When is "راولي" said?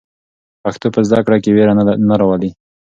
2.19-2.51